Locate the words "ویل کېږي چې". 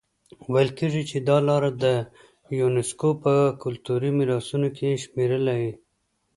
0.51-1.17